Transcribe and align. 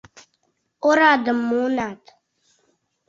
—Орадым 0.87 1.39
муынат!.. 1.47 2.01